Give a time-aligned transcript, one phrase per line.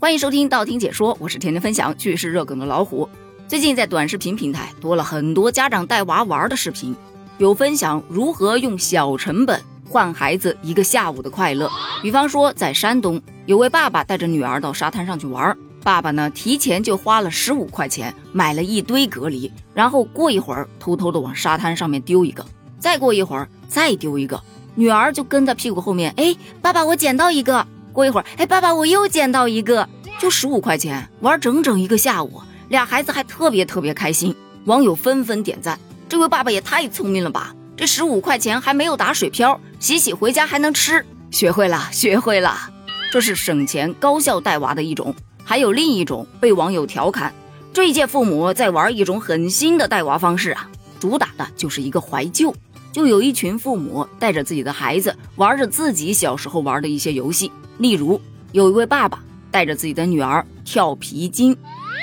[0.00, 3.08] 欢迎收听道听解说，我是天天分享趣事热梗的老虎。
[3.48, 6.94] 最近在短视频平台多了很多家长带娃玩的视频，
[7.38, 11.70] 有分享如何用小成本换孩子一个下午的快乐。
[12.02, 22.44] 比方说，在山东有位爸爸带着女儿到沙滩上去玩，爸爸呢提前就花了十五块钱买了一堆蛤蜊，然后过一会儿偷偷的往沙滩上面丢一个，
[22.78, 24.38] 再过一会儿再丢一个，
[24.74, 27.66] 女儿就跟在屁股后面，哎，爸爸我捡到一个。
[27.94, 29.88] 过一会儿，哎，爸爸，我又捡到一个，
[30.18, 34.34] 就十五块钱，玩整整一个下午，俩孩子还特别特别开心，
[34.64, 35.78] 网友纷纷点赞。
[36.08, 37.54] 这位爸爸也太聪明了吧！
[37.76, 42.52] 这十五块钱还没有打水漂，洗洗回家还能吃，学会了，学会了，
[43.12, 45.14] 这是省钱高效带娃的一种。
[45.44, 47.32] 还有另一种被网友调侃，
[47.72, 52.52] 这一届父母在玩一种很新的带娃方式啊，主打的就是一个怀旧。
[52.90, 57.50] 就有一群父母带着自己的孩子玩着自己小时候玩的一些游戏。
[57.78, 58.20] 例如，
[58.52, 61.56] 有一位爸爸带着自己的女儿跳皮筋，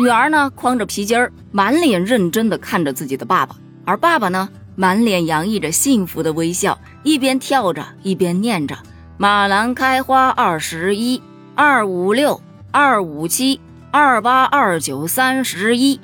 [0.00, 8.78] 女儿呢框着皮筋儿，满脸认真地看着自己的爸爸，而爸爸呢满脸洋溢着幸福的微笑，一边跳着一边念着
[9.18, 11.20] “马兰开花二十一，
[11.54, 16.00] 二五六，二五七，二八二九三十一”，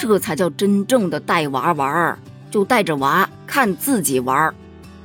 [0.00, 2.18] 这才叫真正的带娃玩儿，
[2.50, 4.54] 就带着娃看自己玩儿。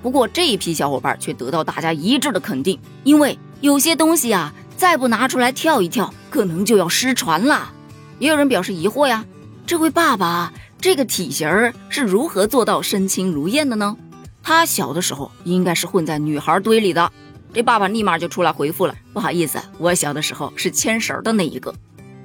[0.02, 3.38] 不过这一批小伙伴却得到大家一致的肯定，因为。
[3.62, 7.72] 有些东西啊，再不拿出来跳一跳，可能就要失传了。
[8.18, 9.26] 也有人表示疑惑呀，
[9.66, 13.98] 这位爸爸这个体型儿是如何做到身轻如燕的呢？
[14.42, 17.12] 他小的时候应该是混在女孩堆里的。
[17.52, 21.74] 这爸爸立马就出来回复了：“不好意思，我小的时候是牵绳的那一个。”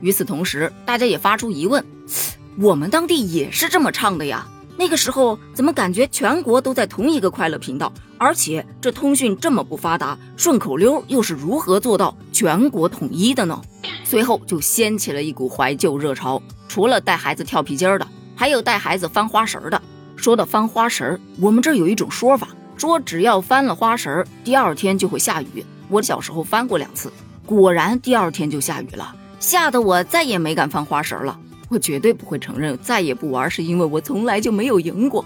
[0.01, 1.85] 与此同时，大家也发出疑问：
[2.59, 4.47] 我们当地也是这么唱的呀？
[4.77, 13.61] 那个时候怎么感觉全国都在同一个快乐频道，而且这通讯这么不发达，顺口溜又是如何做到全国统一的呢？
[14.03, 16.43] 随后就掀起了一股怀旧热潮。
[16.69, 19.81] 除了带孩子跳皮筋儿的，还有带孩子翻花绳的。
[20.17, 25.65] 说到翻花绳，我们这儿有一种说法，说只要翻了花绳，第二天就会下雨。
[25.89, 27.13] 我小时候翻过两次，
[27.47, 31.39] 果然第二天就下雨了，吓得我再也没敢翻花绳了。
[31.69, 35.25] 我绝对不会承认再也不玩，是因为我从来就没有赢过。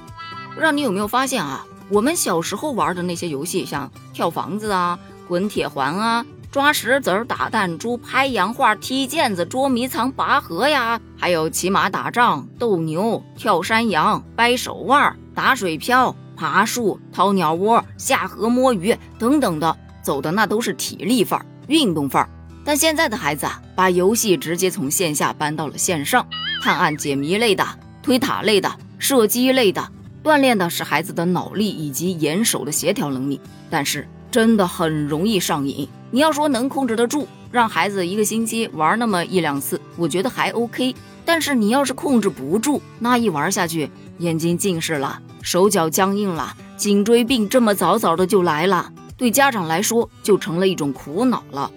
[0.54, 1.66] 不知道你有没有发现啊？
[1.90, 22.28] 我们小时候玩的那些游戏，像跳房子啊、滚铁环啊、抓石子儿、打弹珠、拍洋画、踢毽子、捉迷藏、拔河呀，还有骑马打仗、斗牛、跳山羊、掰手腕、打水漂、爬树、掏鸟窝、下河摸鱼等等的，走的那都是体力范儿、运动范儿。
[22.68, 26.26] 但现在的孩子啊，把游戏直接从线下搬到了线上，
[26.62, 27.66] 探案解谜类的、
[28.02, 29.90] 推塔类的、射击类的，
[30.22, 33.40] 锻炼的是孩子的脑力以及眼手的协调能力。
[33.70, 35.88] 但是真的很容易上瘾。
[36.10, 40.94] 你要说能控制得住，让孩子一个星期玩那么一两次，我觉得还 OK。
[41.24, 51.70] 但是你要是控制不住，那一玩下去，眼睛近视了，手脚僵硬了，颈椎病这么早早的就来了，对家长来说就成了一种苦恼了。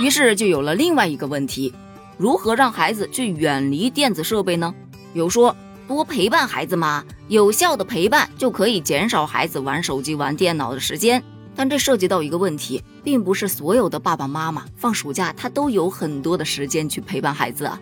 [0.00, 1.72] 于是就有了另外一个问题：
[2.18, 4.74] 如何让孩子去远离电子设备呢？
[5.14, 5.56] 有说
[5.86, 11.22] 多陪伴孩子嘛，有效的陪伴就可以减少孩子玩手机、玩电脑的时间。
[11.56, 17.78] 但这涉及到一个问题，并不是所有的爸爸妈妈放暑假他都有很多的时间去陪伴孩子啊。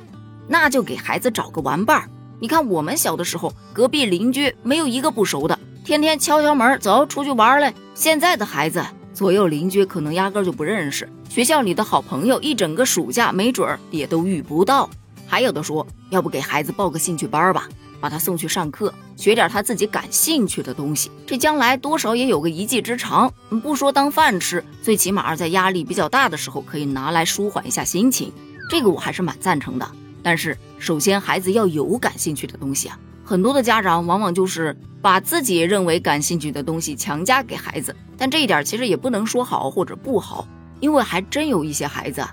[0.47, 2.11] 那就给孩子找个玩伴儿。
[2.41, 7.73] 你看我们小的时候，隔壁邻居没有一个不熟的，天天敲敲门，走出去玩嘞。
[7.95, 8.83] 现在的孩子。
[9.19, 14.89] 左右邻居可能压根就不认识，学校里的好朋友一整个暑假没准儿也都遇不到。
[15.27, 17.69] 还有的说，要不给孩子报个兴趣班吧，
[18.01, 23.29] 把他送去上课，学点他自己感兴趣的东西，这将来多少也有个一技之长。
[23.61, 28.33] 不说当饭吃，最起码在压力比较大的时候可以拿来舒缓一下心情。
[28.71, 29.91] 这个我还是蛮赞成的。
[30.23, 32.97] 但是首先孩子要有感兴趣的东西啊。
[33.29, 40.49] 很多的家长往往就是把自己认为感兴趣的东西强加给孩子，但这一点其实也不能说好或者不好，
[40.81, 42.27] 因为还真有一些孩子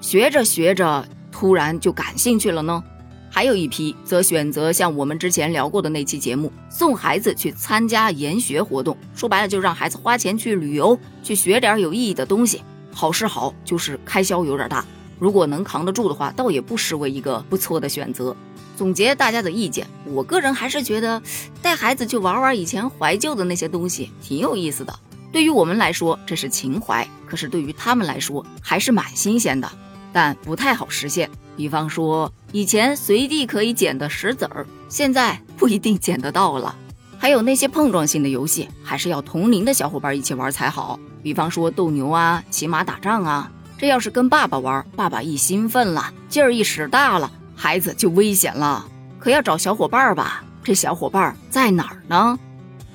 [0.00, 2.82] 学着学着突然就感兴趣了呢。
[3.30, 12.60] 还有一批则选择像我们之前聊过的那期节目，送孩子去参加研学活动，说白了就让孩子花钱去旅游，去学点有意义的东西。
[12.92, 14.84] 好是好，就是开销有点大，
[15.20, 18.34] 如果能扛得住的话，倒也不失为一个不错的选择。
[18.80, 21.22] 总结大家的意见，我个人还是觉得
[21.60, 24.98] 带孩子去玩玩以前怀旧的那些东西挺有意思的。
[25.30, 29.70] 对于我们来说这是情怀，可是对于他们来说还是蛮新鲜的，
[30.14, 31.28] 但不太好实现。
[31.58, 36.74] 比方说以前随地可以捡的石子儿，现在不一定捡得到了。
[37.18, 40.98] 还有那些碰撞性的游戏，还是要同龄的小伙伴一起玩才好。
[41.22, 43.52] 比方说斗牛啊、骑马打仗啊。
[43.76, 47.30] 这要是跟爸爸玩，爸爸一兴奋了，劲儿一使大了，
[47.60, 48.88] 孩子就危险了。
[49.18, 52.38] 可要找小伙伴吧，这小伙伴在哪儿呢？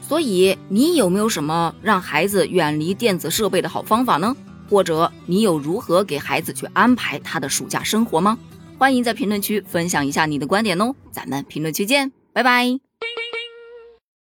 [0.01, 4.35] 所以你有没有什么让孩子远离电子设备的好方法呢？
[4.67, 8.39] 或者你有如何给孩子去安排他的暑假生活吗？
[8.79, 12.84] 欢迎在评论区分享一下你的观点哦，咱们评论区见，拜拜。